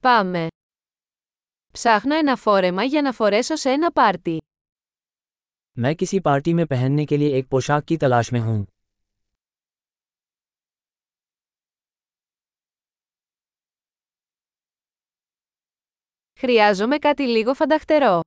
Πάμε. 0.00 0.46
Ψάχνω 1.72 2.14
ένα 2.14 2.36
φόρεμα 2.36 2.84
για 2.84 3.02
να 3.02 3.12
φορέσω 3.12 3.56
σε 3.56 3.70
ένα 3.70 3.92
πάρτι. 3.92 4.38
मैं 5.80 5.94
किसी 5.94 6.20
पार्टी 6.20 6.52
में 6.54 6.66
पहनने 6.66 7.04
के 7.04 7.16
लिए 7.16 7.36
एक 7.38 7.46
पोशाक 7.48 7.84
की 7.90 7.96
तलाश 8.04 8.32
में 8.32 8.40
हूँ 8.40 8.66
Χρειάζομαι 16.38 16.98
κάτι 16.98 17.22
λίγο 17.22 17.54
φανταχτερό. 17.54 18.20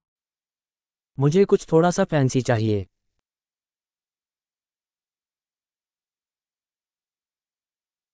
मुझे 1.19 1.43
कुछ 1.45 1.65
थोड़ा 1.71 1.89
सा 1.91 2.05
फैंसी 2.05 2.41
चाहिए 2.41 2.85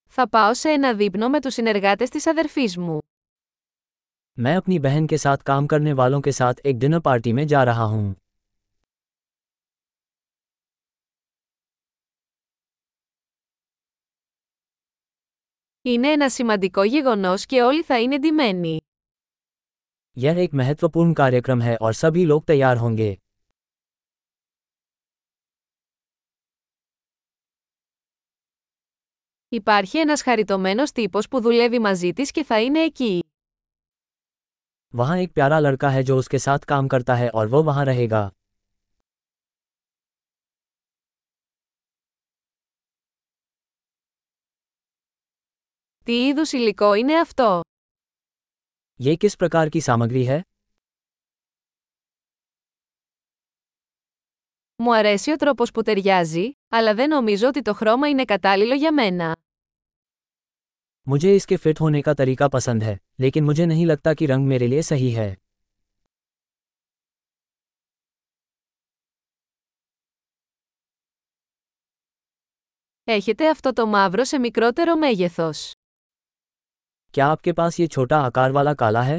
Θα 0.05 0.30
πάω 0.30 0.54
σε 0.54 0.70
ένα 0.70 0.94
δείπνο 0.96 1.30
με 1.30 1.39
τους 1.42 1.54
συνεργάτες 1.54 2.10
της 2.10 2.28
αδερφής 2.28 2.78
μου. 2.78 3.00
मैं 4.39 4.57
अपनी 4.57 4.79
बहन 4.79 5.07
के 5.07 5.19
साथ 5.19 5.37
काम 5.37 5.67
करने 5.67 5.93
वालों 5.93 6.21
के 6.21 6.32
साथ 6.32 6.54
एक 6.67 6.79
डिनर 6.79 7.00
पार्टी 7.00 7.32
में 7.32 7.46
जा 7.46 7.63
रहा 7.64 7.85
हूँ 7.85 8.14
Είναι 15.85 16.09
ένα 16.13 16.29
σημαντικό 16.31 16.82
γεγονός 16.82 17.46
και 17.46 17.63
όλοι 17.63 17.82
θα 17.82 18.00
είναι 18.00 18.18
ντυμένοι. 18.18 18.77
यह 20.17 20.36
एक 20.45 20.54
महत्वपूर्ण 20.61 21.13
कार्यक्रम 21.21 21.61
है 21.61 21.75
और 21.77 21.93
सभी 21.93 22.25
लोग 22.27 22.45
तैयार 22.45 22.77
होंगे 22.77 23.17
Υπάρχει 29.49 29.99
ένας 29.99 30.22
χαριτωμένος 30.22 30.93
τύπος 30.93 31.29
που 31.29 31.41
δουλεύει 31.41 31.79
μαζί 31.79 32.12
της 32.12 32.31
και 32.31 32.45
θα 32.45 32.61
είναι 32.61 32.81
εκεί. 32.81 33.25
वहाँ 34.92 35.19
एक 35.19 35.33
प्यारा 35.33 35.59
लड़का 35.59 35.91
है 35.91 36.03
जो 36.03 36.17
उसके 36.17 36.39
साथ 36.39 36.59
काम 36.59 36.89
करता 36.89 37.14
है 37.14 37.28
और 37.28 37.47
वो 37.48 37.62
वहाँ 37.62 37.84
रहेगा 37.84 38.30
Τι 46.06 46.27
είδους 46.27 46.52
υλικό 46.52 46.94
είναι 46.94 47.14
αυτό? 47.20 47.61
ये 49.00 49.16
किस 49.16 49.34
प्रकार 49.36 49.69
की 49.69 49.80
सामग्री 49.80 50.25
है 50.25 50.41
Μου 54.77 54.94
αρέσει 54.94 55.30
ο 55.33 55.36
τρόπος 55.36 55.70
που 55.70 55.83
ταιριάζει, 55.83 56.52
αλλά 56.69 56.94
δεν 56.94 57.08
νομίζω 57.08 57.48
ότι 57.48 57.62
το 57.62 57.75
χρώμα 57.75 58.08
είναι 58.08 58.25
κατάλληλο 58.25 58.75
για 58.75 58.92
μένα. 58.92 59.36
मुझे 61.06 61.34
इसके 61.36 61.56
फिट 61.56 61.80
होने 61.80 62.02
का 62.02 62.14
तरीका 62.14 62.48
पसंद 62.48 62.83
है 62.83 62.98
लेकिन 63.20 63.44
मुझे 63.44 63.66
नहीं 63.66 63.86
लगता 63.86 64.14
कि 64.14 64.27
रंग 64.27 64.47
मेरे 64.47 64.66
लिए 64.66 64.83
सही 64.83 65.11
है 65.12 65.30
Έχετε 73.05 73.48
αυτό 73.48 73.72
το 73.72 73.86
μαύρο 73.86 74.25
σε 74.25 74.38
μικρότερο 74.38 74.97
μέγεθος. 74.97 75.72
क्या 77.14 77.27
आपके 77.33 77.52
पास 77.58 77.78
ये 77.80 77.86
छोटा 77.94 78.19
आकार 78.28 78.52
वाला 78.56 78.75
काला 78.83 79.02
है 79.02 79.19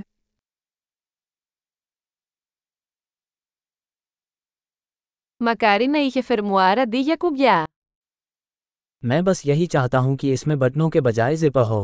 Μακάρι 5.37 5.87
να 5.87 5.99
είχε 5.99 6.21
φερμουάρ 6.21 6.79
αντί 6.79 6.99
για 6.99 7.15
κουμπιά. 7.15 7.63
मैं 9.03 9.23
बस 9.23 9.45
यही 9.45 9.67
चाहता 9.67 9.97
हूँ 9.97 10.15
कि 10.17 10.31
इसमें 10.33 10.57
बटनों 10.59 10.89
के 10.89 11.01
बजाय 11.01 11.35
जिपर 11.35 11.63
हो 11.71 11.81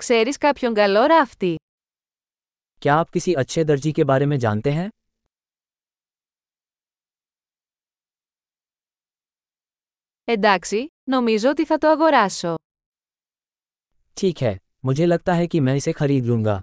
Ξέρεις 0.00 0.38
κάποιον 0.38 0.74
καλό 0.74 1.04
ράφτη? 1.06 1.54
क्या 2.82 2.94
आप 2.94 3.08
किसी 3.10 3.32
अच्छे 3.34 3.64
दर्जी 3.64 3.92
के 3.92 4.04
बारे 4.04 4.26
में 4.26 4.38
जानते 4.38 4.70
हैं 4.70 4.88
Εντάξει, 10.28 10.80
νομίζω 11.10 11.50
ότι 11.50 11.64
θα 11.64 11.78
το 11.78 11.88
αγοράσω. 11.88 12.54
ठीक 14.16 14.42
है 14.42 14.58
मुझे 14.84 15.06
लगता 15.06 15.32
है 15.34 15.46
कि 15.46 15.60
मैं 15.60 15.74
इसे 15.76 15.92
खरीद 15.92 16.24
लूंगा 16.26 16.62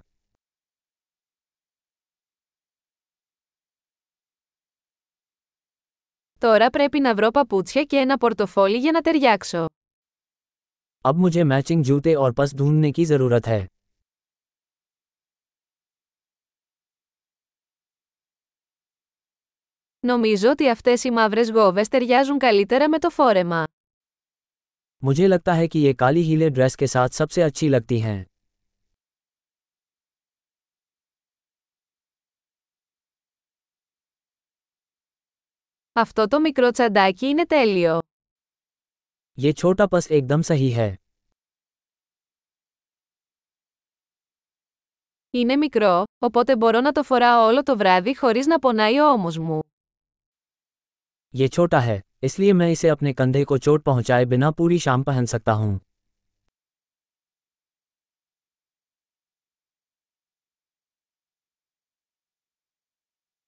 Τώρα 6.42 6.70
πρέπει 6.70 7.00
να 7.00 7.14
βρω 7.14 7.30
παπούτσια 7.30 7.84
και 7.84 7.96
ένα 7.96 8.16
πορτοφόλι 8.18 8.76
για 8.78 8.92
να 8.92 9.00
ταιριάξω. 9.00 9.66
अब 11.08 11.16
मुझे 11.16 11.42
मैचिंग 11.44 11.82
जूते 11.88 12.14
और 12.14 12.32
पस 12.38 12.54
ढूंढने 12.58 12.90
की 12.96 13.04
ज़रूरत 13.04 13.46
है 13.46 13.64
Νομίζω 20.00 20.50
ότι 20.50 20.68
αυτές 20.68 21.04
οι 21.04 21.10
μαύρες 21.10 21.50
γόβες 21.50 21.88
ταιριάζουν 21.88 22.38
καλύτερα 22.38 22.88
με 22.88 22.98
το 22.98 23.10
φόρεμα. 23.10 23.64
मुझे 25.04 25.26
लगता 25.28 25.52
है 25.54 25.66
कि 25.72 25.78
ये 25.86 25.92
काली 26.02 26.22
हीले 26.28 26.48
ड्रेस 26.56 26.74
के 26.80 26.86
साथ 26.94 27.08
सबसे 27.20 27.42
अच्छी 27.42 27.68
लगती 27.68 27.98
हैं 28.06 28.18
Αυτό 35.92 36.28
το 36.28 36.40
μικρό 36.40 36.70
τσαντάκι 36.70 37.26
είναι 37.26 37.46
τέλειο. 37.46 37.98
ये 39.40 39.52
छोटा 39.52 39.86
पस 39.86 40.06
एकदम 40.10 40.40
सही 40.42 40.70
है 40.70 40.94
Είναι 45.30 45.56
μικρό, 45.56 46.04
οπότε 46.18 46.56
μπορώ 46.56 46.80
να 46.80 46.92
το 46.92 47.02
φοράω 47.02 47.46
όλο 47.46 47.62
το 47.62 47.76
βράδυ 47.76 48.16
χωρίς 48.16 48.46
να 48.46 48.58
πονάει 48.58 48.98
ο 48.98 49.10
ώμος 49.10 49.38
μου. 49.38 49.60
ये 51.38 51.48
छोटा 51.48 51.80
है 51.80 51.98
इसलिए 52.26 52.52
मैं 52.52 52.70
इसे 52.74 52.88
अपने 52.88 53.12
कंधे 53.18 53.42
को 53.44 53.58
चोट 53.64 53.82
पहुंचाए 53.88 54.24
बिना 54.32 54.50
पूरी 54.58 54.78
शाम 54.84 55.02
पहन 55.08 55.24
सकता 55.32 55.52
हूँ 55.52 55.72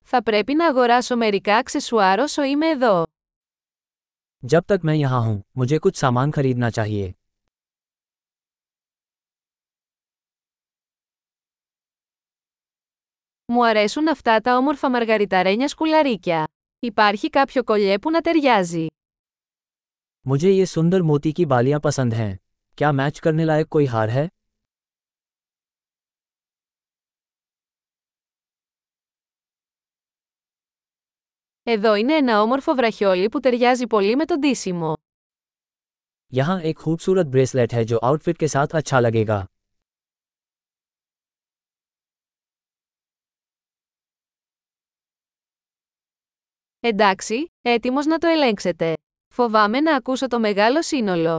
Θα 0.05 0.23
πρέπει 0.23 0.55
να 0.55 0.67
αγοράσω 0.67 1.17
μερικά 1.17 1.56
αξεσουάρ 1.56 2.19
όσο 2.21 2.43
είμαι 2.43 2.67
εδώ. 2.69 3.05
जब 4.47 4.62
तक 4.73 4.78
मैं 4.89 4.95
यहाँ 4.95 5.21
हूँ 5.27 5.37
मुझे 5.59 5.78
कुछ 5.78 5.97
सामान 6.03 6.31
खरीदना 6.31 6.71
चाहिए 6.71 7.12
Μου 13.45 13.67
αρέσουν 13.67 14.09
αυτά 14.09 14.41
τα 14.41 14.56
όμορφα 14.56 14.91
μαργαριταρένια 14.91 15.69
σκουλαρίκια. 15.69 16.47
Υπάρχει 16.78 17.31
κάποιο 17.31 17.62
κολλιέ 17.62 17.99
που 17.99 18.11
να 18.11 18.21
ταιριάζει. 18.21 18.87
मुझे 20.28 20.51
ये 20.51 20.65
सुंदर 20.67 21.03
मोती 21.09 21.31
की 21.37 21.45
बालियां 21.53 21.81
पसंद 21.87 22.15
हैं 22.15 22.33
क्या 22.78 22.91
मैच 22.99 23.19
करने 23.27 23.45
लायक 23.51 23.69
कोई 23.75 23.87
हार 23.93 24.11
है 24.17 24.25
Εδώ 31.65 31.95
είναι 31.95 32.15
ένα 32.15 32.43
όμορφο 32.43 32.75
βραχιόλι 32.75 33.28
που 33.28 33.41
ταιριάζει 33.41 33.87
πολύ 33.87 34.17
με 34.17 34.25
το 34.25 34.34
ντύσιμο. 34.39 34.93
यहाँ 36.33 36.56
एक 36.71 36.77
खूबसूरत 36.83 37.27
ब्रेसलेट 37.34 37.73
है 37.77 37.83
जो 37.91 37.97
आउटफिट 38.09 38.37
के 38.43 38.49
साथ 38.55 38.75
अच्छा 38.81 39.01
लगेगा 39.01 39.39
Εντάξει, 46.81 47.53
έτοιμος 47.62 48.06
να 48.06 48.19
το 48.19 48.27
ελέγξετε. 48.27 48.95
Φοβάμαι 49.28 49.81
να 49.81 49.97
ακούσω 49.97 50.27
το 50.28 50.39
μεγάλο 50.41 50.83
σύνολο. 50.83 51.37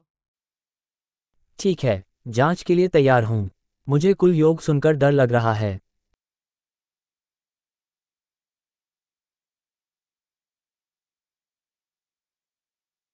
ठीक 1.63 1.83
है 1.83 1.95
जांच 2.37 2.61
के 2.67 2.75
लिए 2.75 2.87
तैयार 2.97 3.23
हूँ 3.23 3.41
मुझे 3.87 4.13
कुल 4.21 4.33
योग 4.35 4.61
सुनकर 4.67 4.93
डर 5.01 5.11
लग 5.11 5.31
रहा 5.37 5.53
है 5.53 5.71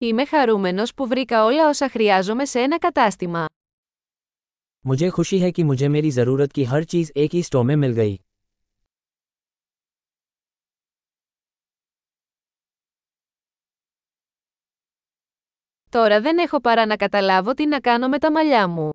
Είμαι 0.02 0.26
χαρούμενος 0.26 0.94
που 0.94 1.08
βρήκα 1.08 1.44
όλα 1.44 1.68
όσα 1.68 1.90
χρειάζομαι 1.90 2.46
σε 2.46 2.60
ένα 2.60 2.78
κατάστημα. 2.78 3.46
मुझे 4.88 5.10
खुशी 5.10 5.38
है 5.40 5.50
कि 5.52 5.64
मुझे 5.70 5.88
मेरी 5.96 6.10
ज़रूरत 6.18 6.52
की 6.58 6.64
हर 6.72 6.84
चीज़ 6.92 7.10
एक 7.24 7.32
ही 7.38 7.42
स्टोर 7.48 7.64
में 7.70 7.76
मिल 7.84 7.94
गई 8.00 8.16
Τώρα 15.90 16.22
δεν 16.22 16.38
έχω 16.38 16.62
παρά 16.62 16.86
να 16.86 16.96
καταλάβω 16.96 17.54
τι 17.54 17.66
να 17.66 17.80
κάνω 17.80 18.08
με 18.08 18.18
τα 18.20 18.32
μαλλιά 18.32 18.68
μου. 18.68 18.90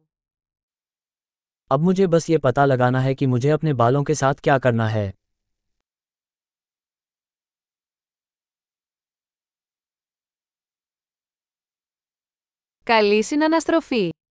अब 1.71 1.81
मुझे 1.81 2.06
बस 2.06 2.29
ये 2.31 2.39
पता 2.39 2.65
लगाना 2.67 3.00
है 3.00 3.15
कि 3.15 3.27
मुझे 3.27 3.50
अपने 3.50 3.73
बालों 3.75 4.03
के 4.09 4.15
साथ 4.15 4.35
क्या 4.35 4.59
करना 4.59 4.89
है 4.89 5.12
Καλή 12.88 13.24
συναναστροφή. 13.24 14.10